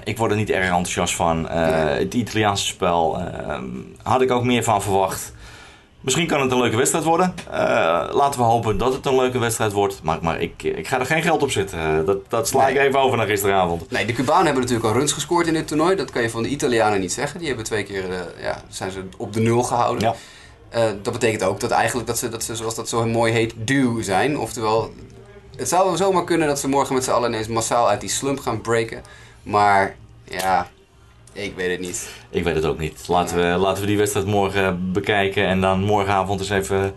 [0.04, 1.50] ik word er niet erg enthousiast van.
[1.50, 3.60] Het Italiaanse spel eh,
[4.04, 5.34] had ik ook meer van verwacht.
[6.02, 7.34] Misschien kan het een leuke wedstrijd worden.
[7.52, 7.58] Eh,
[8.12, 10.00] laten we hopen dat het een leuke wedstrijd wordt.
[10.04, 11.80] Maar, maar ik, ik ga er geen geld op zetten.
[11.80, 13.92] Eh, dat, dat sla ik even over naar gisteravond.
[13.92, 15.96] Nee, de Cubanen hebben natuurlijk al runs gescoord in dit toernooi.
[15.96, 17.40] Dat kan je van de Italianen niet zeggen.
[17.40, 20.04] Die hebben twee keer eh, ja, zijn ze op de nul gehouden.
[20.04, 20.16] Ja.
[21.02, 24.02] Dat betekent ook dat eigenlijk dat ze, dat ze, zoals dat zo mooi heet, duw
[24.02, 24.38] zijn.
[24.38, 24.94] Oftewel,
[25.56, 28.40] het zou zomaar kunnen dat ze morgen met z'n allen ineens massaal uit die slump
[28.40, 29.04] gaan breken.
[29.44, 30.70] Maar ja,
[31.34, 32.10] ik weet het niet.
[32.30, 33.08] Ik weet het ook niet.
[33.08, 35.46] Laten we, laten we die wedstrijd morgen bekijken.
[35.48, 36.96] En dan morgenavond eens even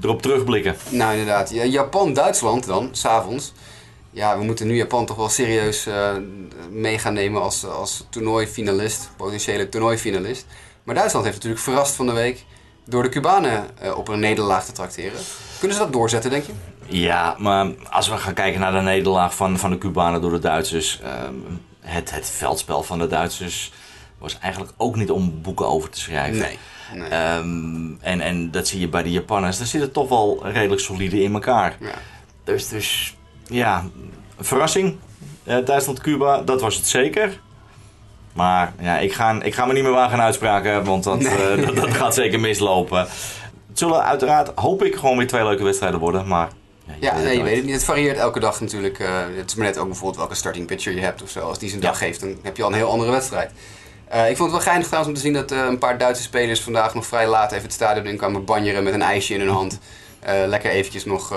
[0.00, 0.76] erop terugblikken.
[0.88, 3.52] Nou inderdaad, Ja, Japan-Duitsland dan, s'avonds.
[4.10, 6.10] Ja, we moeten nu Japan toch wel serieus eh,
[6.70, 10.46] mee gaan nemen als, als toernooifinalist, potentiële toernooifinalist.
[10.82, 12.44] Maar Duitsland heeft natuurlijk verrast van de week
[12.84, 15.18] door de Cubanen eh, op een nederlaag te trakteren.
[15.58, 16.52] Kunnen ze dat doorzetten, denk je?
[16.86, 20.38] Ja, maar als we gaan kijken naar de nederlaag van, van de Cubanen door de
[20.38, 21.00] Duitsers.
[21.02, 21.34] ehm,
[21.82, 23.72] het, het veldspel van de Duitsers
[24.18, 26.40] was eigenlijk ook niet om boeken over te schrijven.
[26.40, 26.58] Nee.
[26.94, 27.08] nee.
[27.08, 29.58] Ehm, en, en dat zie je bij de Japanners.
[29.58, 31.76] Daar zit het toch wel redelijk solide in elkaar.
[31.80, 31.94] ja.
[32.44, 33.84] Dus, dus ja,
[34.36, 34.96] een verrassing.
[35.44, 37.40] Eh, Duitsland-Cuba, dat was het zeker.
[38.32, 41.66] Maar ja, ik ga, ik ga me niet meer wagen aan uitspraken, want dat, eh,
[41.66, 42.98] dat, dat gaat zeker mislopen.
[43.68, 46.26] Het zullen uiteraard, hoop ik, gewoon weer twee leuke wedstrijden worden.
[46.26, 46.48] Maar
[47.00, 47.42] ja, nee, je nooit.
[47.42, 47.74] weet het niet.
[47.74, 48.98] Het varieert elke dag natuurlijk.
[48.98, 51.40] eh, het is maar net ook bijvoorbeeld welke starting pitcher je hebt of zo.
[51.40, 53.50] Als die zijn dag geeft, dan heb je al een heel andere wedstrijd.
[54.08, 56.22] Eh, ik vond het wel geinig trouwens om te zien dat eh, een paar Duitse
[56.22, 59.40] spelers vandaag nog vrij laat even het stadion in kwamen banjeren met een ijsje in
[59.40, 59.78] hun hand.
[60.46, 61.34] Lekker eventjes nog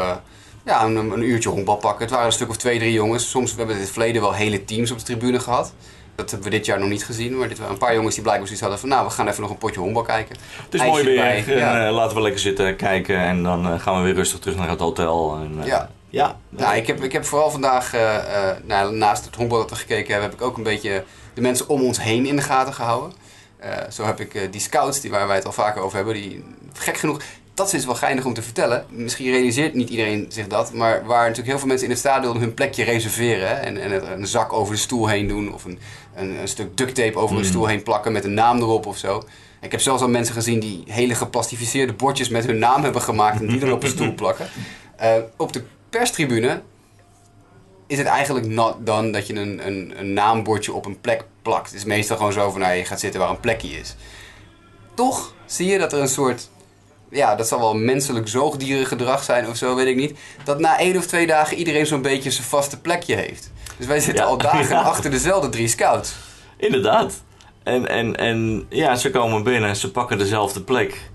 [0.65, 2.01] ja, een, een uurtje honkbal pakken.
[2.01, 3.29] Het waren een stuk of twee, drie jongens.
[3.29, 5.73] Soms we hebben we in het verleden wel hele teams op de tribune gehad.
[6.15, 7.37] Dat hebben we dit jaar nog niet gezien.
[7.37, 8.89] Maar dit waren een paar jongens die blijkbaar zoiets hadden van...
[8.89, 10.35] nou, we gaan even nog een potje honkbal kijken.
[10.63, 11.57] Het is mooi weer.
[11.59, 14.57] En, eh, laten we lekker zitten kijken en dan eh, gaan we weer rustig terug
[14.57, 15.35] naar het hotel.
[15.35, 15.89] En, eh, Ja.
[16.09, 16.37] ja.
[16.49, 18.15] Nou, ik heb, ik heb vooral vandaag, eh,
[18.49, 21.41] eh, nou, naast het honkbal dat we gekeken hebben, heb ik ook een beetje de
[21.41, 23.13] mensen om ons heen in de gaten gehouden.
[23.57, 26.13] Eh, zo heb ik eh, die scouts, die, waar wij het al vaker over hebben,
[26.13, 27.21] die gek genoeg,
[27.55, 28.85] dat is wel geinig om te vertellen.
[28.89, 32.37] Misschien realiseert niet iedereen zich dat, maar waar natuurlijk heel veel mensen in het stadion
[32.37, 35.79] hun plekje reserveren hè, en, en een zak over de stoel heen doen of een,
[36.15, 38.97] een, een stuk duct tape over een stoel heen plakken met een naam erop of
[38.97, 39.23] zo.
[39.61, 43.39] Ik heb zelfs al mensen gezien die hele geplastificeerde bordjes met hun naam hebben gemaakt
[43.39, 44.47] en die dan op een stoel plakken.
[44.95, 46.61] Eh, op de perstribune
[47.87, 51.65] is het eigenlijk not done dat je een, een, een naambordje op een plek plakt.
[51.65, 53.95] Het is meestal gewoon zo van, nou, je gaat zitten waar een plekje is.
[54.93, 56.49] Toch zie je dat er een soort
[57.11, 60.17] ja, dat zal wel menselijk zoogdierengedrag zijn of zo, weet ik niet.
[60.43, 63.51] Dat na één of twee dagen iedereen zo'n beetje zijn vaste plekje heeft.
[63.77, 64.29] Dus wij zitten Ja.
[64.29, 64.81] al dagen Ja.
[64.81, 66.13] achter dezelfde drie scouts.
[66.57, 67.13] Inderdaad.
[67.63, 71.09] En, en, en ja, ze komen binnen, ze pakken dezelfde plek.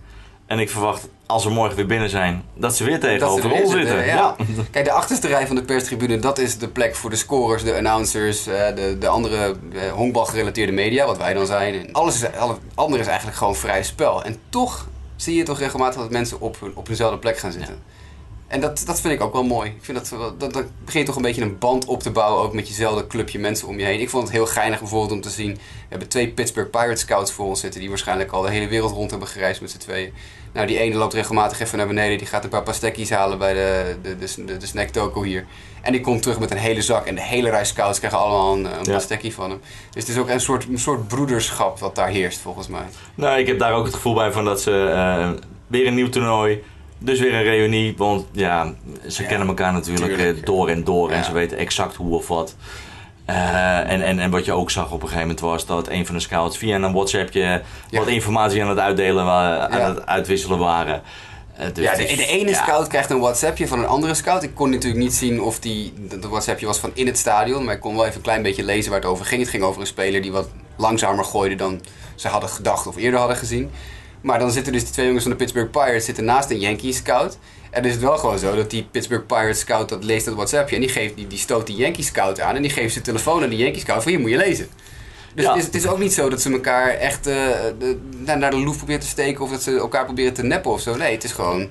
[0.46, 3.72] En ik verwacht, als we morgen weer binnen zijn, dat ze weer tegenover er ons
[3.72, 4.06] zitten.
[4.06, 4.36] ja.
[4.70, 7.74] Kijk, de achterste rij van de perstribune, dat is de plek voor de scorers, de
[7.76, 11.74] announcers, eh, de, de andere eh, honkbalgerelateerde media, wat wij dan zijn.
[11.86, 14.24] En alles is, alle andere is eigenlijk gewoon vrij spel.
[14.24, 14.86] En toch
[15.22, 17.82] zie je toch regelmatig dat mensen op, hun, op hunzelfde plek gaan zitten.
[18.50, 19.68] En dat, dat vind ik ook wel mooi.
[19.70, 22.42] Ik vind dat, dat, dat begin je toch een beetje een band op te bouwen,
[22.42, 24.00] ook met jezelfde clubje mensen om je heen.
[24.00, 25.52] Ik vond het heel geinig bijvoorbeeld om te zien.
[25.54, 28.92] We hebben twee Pittsburgh Pirates scouts voor ons zitten, die waarschijnlijk al de hele wereld
[28.92, 30.12] rond hebben gereisd met z'n tweeën.
[30.52, 33.54] Nou, die ene loopt regelmatig even naar beneden, die gaat een paar pastekkies halen bij
[33.54, 35.46] de, de, de, de, de snack toko hier.
[35.82, 38.54] En die komt terug met een hele zak en de hele rij scouts krijgen allemaal
[38.54, 38.84] een, een
[39.20, 39.30] Ja.
[39.30, 39.60] van hem.
[39.90, 42.84] Dus het is ook een soort, een soort broederschap wat daar heerst volgens mij.
[43.14, 45.30] Nou, ik heb daar ook het gevoel bij van dat ze eh,
[45.66, 46.62] weer een nieuw toernooi,
[47.02, 47.94] dus weer een reunie.
[47.96, 48.72] Want ja,
[49.08, 50.38] ze Ja, kennen elkaar natuurlijk tuurlijk.
[50.38, 52.54] eh, door en door en ze weten exact hoe of wat.
[53.24, 56.06] Eh, en, en, en wat je ook zag op een gegeven moment was dat een
[56.06, 57.40] van de scouts via een WhatsAppje
[57.90, 57.98] Ja.
[57.98, 61.02] wat informatie aan het uitdelen, aan het uitwisselen waren.
[61.56, 64.42] Eh, dus Ja, de, ene scout krijgt een WhatsAppje van een andere scout.
[64.42, 67.64] Ik kon natuurlijk niet zien of die, dat WhatsAppje was van in het stadion.
[67.64, 69.40] Maar ik kon wel even een klein beetje lezen waar het over ging.
[69.40, 71.80] Het ging over een speler die wat langzamer gooide dan
[72.14, 73.70] ze hadden gedacht of eerder hadden gezien.
[74.20, 76.96] Maar dan zitten dus die twee jongens van de Pittsburgh Pirates zitten naast een Yankees
[76.96, 77.38] scout.
[77.70, 80.34] En dan is het wel gewoon zo dat die Pittsburgh Pirates scout dat leest dat
[80.34, 80.74] WhatsAppje.
[80.74, 82.56] En die, geeft, die, die stoot die Yankees scout aan.
[82.56, 84.68] En die geeft zijn telefoon aan die Yankees scout van hier moet je lezen.
[85.34, 85.50] Dus Ja.
[85.50, 87.34] het, is, het is ook niet zo dat ze elkaar echt eh,
[87.78, 90.80] de, naar de loef proberen te steken of dat ze elkaar proberen te neppen of
[90.80, 90.96] zo.
[90.96, 91.68] Nee, het is gewoon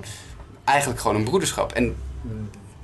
[0.64, 1.72] eigenlijk gewoon een broederschap.
[1.72, 1.96] En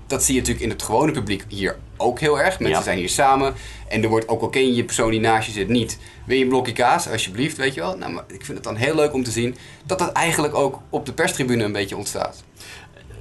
[0.07, 2.59] dat zie je natuurlijk in het gewone publiek hier ook heel erg.
[2.59, 2.83] Mensen Ja.
[2.85, 3.55] zijn hier samen
[3.89, 5.99] en er wordt ook al ken je je persoon die naast je zit niet.
[6.25, 7.97] Wil je een blokje kaas, alsjeblieft, weet je wel.
[7.97, 10.81] Nou, maar ik vind het dan heel leuk om te zien dat dat eigenlijk ook
[10.91, 12.43] op de perstribune een beetje ontstaat.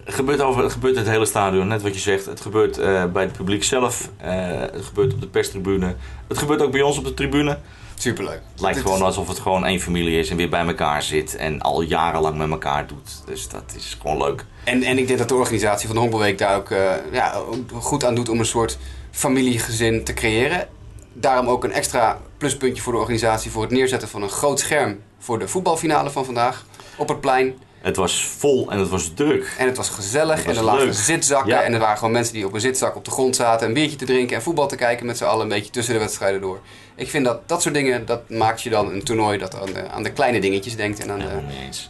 [0.03, 2.25] Het gebeurt, over, het gebeurt het hele stadion, net wat je zegt.
[2.25, 4.09] Het gebeurt eh, bij het publiek zelf.
[4.17, 5.95] eh, het gebeurt op de perstribune.
[6.27, 7.57] Het gebeurt ook bij ons op de tribune.
[7.97, 8.41] Superleuk.
[8.51, 11.03] Het lijkt Dit gewoon is- alsof het gewoon één familie is en weer bij elkaar
[11.03, 11.36] zit.
[11.36, 13.21] En al jarenlang met elkaar doet.
[13.25, 14.45] Dus dat is gewoon leuk.
[14.63, 17.55] En, en ik denk dat de organisatie van de Honkbalweek daar ook, eh, ja, ook
[17.84, 18.77] goed aan doet om een soort
[19.12, 20.67] familiegezin te creëren.
[21.13, 24.99] Daarom ook een extra pluspuntje voor de organisatie voor het neerzetten van een groot scherm
[25.19, 26.65] voor de voetbalfinale van vandaag
[26.97, 27.53] op het plein.
[27.86, 29.56] Het was vol en het was druk.
[29.58, 30.93] En het was gezellig Het was en er lagen leuk.
[30.93, 31.62] zitzakken Ja.
[31.62, 33.98] en er waren gewoon mensen die op een zitzak op de grond zaten, een biertje
[33.98, 36.60] te drinken en voetbal te kijken met z'n allen een beetje tussen de wedstrijden door.
[36.95, 39.89] Ik vind dat dat soort dingen, dat maakt je dan een toernooi dat aan de,
[39.89, 41.26] aan de kleine dingetjes denkt en aan de,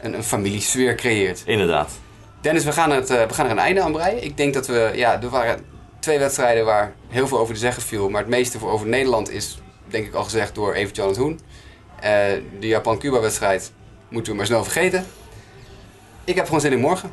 [0.01, 1.43] een, een familiesfeer creëert.
[1.45, 1.91] Inderdaad.
[2.41, 4.23] Dennis, we gaan, het, eh, we gaan er een einde aan breien.
[4.23, 5.65] Ik denk dat we, ja, er waren
[5.99, 8.09] twee wedstrijden waar heel veel over te zeggen viel.
[8.09, 11.39] Maar het meeste voor over Nederland is, denk ik al gezegd door Evert-Jan het Hoen.
[11.99, 12.11] Eh,
[12.59, 13.71] de Japan-Cuba wedstrijd
[14.09, 15.05] moeten we maar snel vergeten.
[16.25, 17.11] Ik heb gewoon zin in morgen.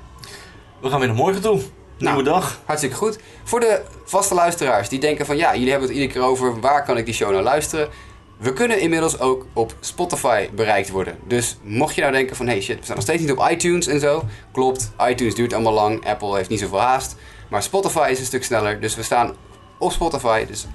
[0.81, 1.61] We gaan weer naar morgen toe.
[1.99, 2.61] Nieuwe dag.
[2.65, 3.19] Hartstikke goed.
[3.45, 6.85] Voor de vaste luisteraars die denken van ja, jullie hebben het iedere keer over waar
[6.85, 7.89] kan ik die show nou luisteren.
[8.37, 11.19] We kunnen inmiddels ook op Spotify bereikt worden.
[11.27, 13.87] Dus mocht je nou denken van hey shit, we staan nog steeds niet op iTunes
[13.87, 14.25] en zo.
[14.53, 16.07] Klopt, iTunes duurt allemaal lang.
[16.07, 17.17] Apple heeft niet zoveel haast.
[17.51, 18.81] Maar Spotify is een stuk sneller.
[18.81, 19.35] Dus we staan
[19.79, 20.47] op Spotify.
[20.47, 20.67] Dus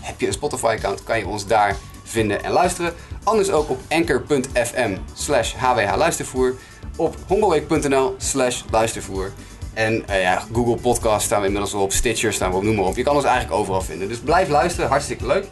[0.00, 2.94] heb je een Spotify-account, kan je ons daar vinden en luisteren.
[3.26, 6.54] Anders ook op anchor.fm slash hwh luistervoer.
[6.96, 9.32] Op hongerweek.nl slash luistervoer.
[9.74, 12.74] En eh, ja, Google Podcast staan we inmiddels al op, Stitcher staan we op, noem
[12.74, 12.96] maar op.
[12.96, 14.08] Je kan ons eigenlijk overal vinden.
[14.08, 15.46] Dus blijf luisteren, hartstikke leuk.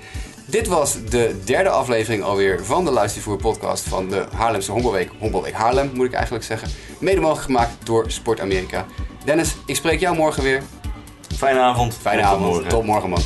[0.46, 5.10] Dit was de derde aflevering alweer van de Luistervoer podcast van de Haarlemse Hongerweek.
[5.18, 6.68] Hongerweek Haarlem moet ik eigenlijk zeggen.
[6.98, 8.86] Mede mogelijk gemaakt door Sport Amerika.
[9.24, 10.62] Dennis, ik spreek jou morgen weer.
[11.36, 11.96] Fijne avond.
[12.00, 12.44] Fijne Tot avond.
[12.44, 12.68] morgen.
[12.68, 13.20] Tot morgen man.